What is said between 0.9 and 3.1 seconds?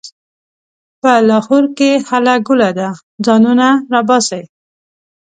په لاهور کې هله ګوله ده؛